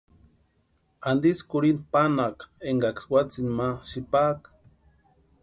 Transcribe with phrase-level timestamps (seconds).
[1.09, 4.49] ¿Antisï kurhinta pánhaka énkaksï watsïni ma sïpaaka?